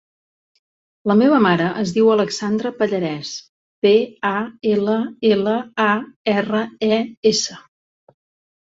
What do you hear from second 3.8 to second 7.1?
pe, a, ela, ela, a, erra, e,